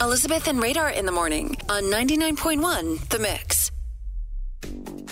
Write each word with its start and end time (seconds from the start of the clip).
Elizabeth 0.00 0.48
and 0.48 0.62
Radar 0.62 0.88
in 0.88 1.04
the 1.04 1.12
morning 1.12 1.56
on 1.68 1.82
99.1 1.84 3.08
The 3.10 3.18
Mix. 3.18 3.70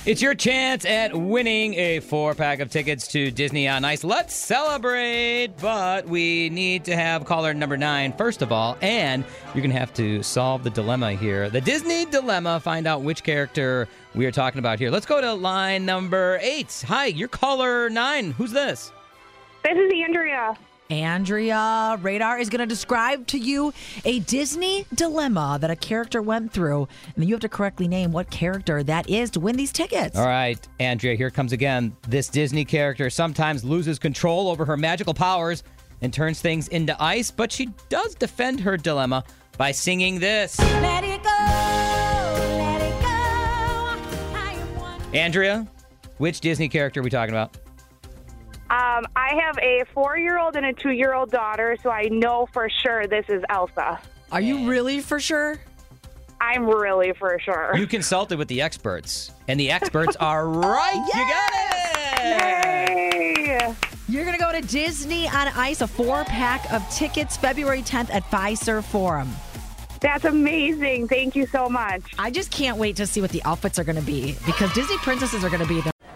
It's 0.07 0.22
your 0.22 0.34
chance 0.34 0.86
at 0.86 1.14
winning 1.14 1.75
a 1.75 2.00
four 2.00 2.34
pack 2.34 2.61
of 2.61 2.71
tickets 2.71 3.07
to 3.09 3.30
Disney 3.30 3.68
on 3.68 3.85
Ice. 3.85 4.03
Let's 4.03 4.35
celebrate! 4.35 5.48
But 5.61 6.09
we 6.09 6.48
need 6.48 6.86
to 6.86 6.96
have 6.96 7.27
caller 7.27 7.53
number 7.53 7.77
nine, 7.77 8.14
first 8.14 8.40
of 8.40 8.50
all, 8.50 8.79
and 8.80 9.25
you're 9.48 9.61
going 9.61 9.72
to 9.72 9.79
have 9.79 9.93
to 9.95 10.22
solve 10.22 10.64
the 10.64 10.71
dilemma 10.71 11.12
here. 11.12 11.50
The 11.50 11.61
Disney 11.61 12.07
dilemma, 12.07 12.59
find 12.59 12.86
out 12.86 13.03
which 13.03 13.23
character 13.23 13.89
we 14.14 14.25
are 14.25 14.32
talking 14.32 14.59
about 14.59 14.79
here. 14.79 14.90
Let's 14.90 15.04
go 15.04 15.20
to 15.20 15.34
line 15.34 15.84
number 15.84 16.39
eight. 16.40 16.82
Hi, 16.89 17.07
you're 17.07 17.29
caller 17.29 17.90
nine. 17.90 18.31
Who's 18.31 18.53
this? 18.53 18.90
This 19.64 19.76
is 19.76 19.93
Andrea. 20.03 20.57
Andrea 20.90 21.98
Radar 22.00 22.38
is 22.38 22.48
going 22.48 22.60
to 22.60 22.66
describe 22.66 23.26
to 23.26 23.38
you 23.38 23.74
a 24.06 24.20
Disney 24.20 24.86
dilemma 24.94 25.58
that 25.61 25.70
a 25.70 25.76
character 25.76 26.22
went 26.22 26.50
through, 26.50 26.88
and 27.14 27.24
you 27.26 27.34
have 27.34 27.42
to 27.42 27.48
correctly 27.48 27.86
name 27.86 28.11
what 28.11 28.30
character 28.30 28.82
that 28.82 29.08
is 29.11 29.30
to 29.30 29.40
win 29.40 29.56
these 29.56 29.70
tickets. 29.70 30.16
All 30.16 30.26
right, 30.26 30.58
Andrea, 30.80 31.14
here 31.14 31.30
comes 31.30 31.52
again. 31.52 31.94
This 32.08 32.28
Disney 32.28 32.64
character 32.64 33.11
sometimes 33.11 33.64
loses 33.64 33.98
control 33.98 34.48
over 34.48 34.64
her 34.64 34.78
magical 34.78 35.12
powers 35.12 35.62
and 36.00 36.11
turns 36.12 36.41
things 36.41 36.69
into 36.69 36.97
ice, 37.02 37.30
but 37.30 37.52
she 37.52 37.69
does 37.91 38.14
defend 38.14 38.61
her 38.61 38.78
dilemma 38.78 39.25
by 39.58 39.72
singing 39.72 40.19
this. 40.19 40.58
Let 40.58 41.05
it 41.05 41.23
go, 41.23 41.28
let 41.28 42.80
it 42.80 43.00
go. 43.02 43.08
I 44.39 44.56
am 44.58 44.80
one. 44.80 45.02
Andrea, 45.14 45.69
which 46.17 46.41
Disney 46.41 46.70
character 46.70 47.00
are 47.00 47.02
we 47.02 47.11
talking 47.11 47.34
about? 47.34 47.58
Um, 48.99 49.07
I 49.15 49.35
have 49.41 49.57
a 49.59 49.85
four-year-old 49.95 50.57
and 50.57 50.67
a 50.67 50.73
two-year-old 50.73 51.31
daughter, 51.31 51.77
so 51.83 51.91
I 51.91 52.09
know 52.11 52.49
for 52.53 52.69
sure 52.69 53.07
this 53.07 53.27
is 53.29 53.45
Elsa. 53.49 54.01
Are 54.33 54.41
you 54.41 54.69
really 54.69 55.01
for 55.01 55.21
sure? 55.21 55.61
I'm 56.41 56.67
really 56.67 57.13
for 57.13 57.39
sure. 57.39 57.77
You 57.77 57.87
consulted 57.87 58.39
with 58.39 58.49
the 58.49 58.61
experts, 58.61 59.31
and 59.47 59.61
the 59.61 59.71
experts 59.71 60.17
are 60.21 60.49
right. 60.49 60.95
You 60.95 61.13
got 61.13 61.53
it. 62.25 63.59
Yay! 63.61 63.75
You're 64.09 64.25
going 64.25 64.37
to 64.37 64.43
go 64.43 64.51
to 64.51 64.63
Disney 64.63 65.29
on 65.29 65.47
Ice, 65.49 65.81
a 65.81 65.87
four 65.87 66.25
pack 66.25 66.73
of 66.73 66.89
tickets 66.91 67.37
February 67.37 67.83
10th 67.83 68.11
at 68.13 68.25
Fiserv 68.25 68.83
Forum. 68.83 69.31
That's 70.01 70.25
amazing. 70.25 71.07
Thank 71.07 71.37
you 71.37 71.47
so 71.47 71.69
much. 71.69 72.03
I 72.19 72.31
just 72.31 72.51
can't 72.51 72.79
wait 72.79 72.97
to 72.97 73.07
see 73.07 73.21
what 73.21 73.31
the 73.31 73.43
outfits 73.45 73.79
are 73.79 73.85
going 73.85 73.97
to 73.97 74.03
be 74.03 74.37
because 74.45 74.73
Disney 74.73 74.97
princesses 74.99 75.45
are 75.45 75.51
going 75.51 75.63
to 75.63 75.69
be 75.69 75.81
there. 75.83 75.93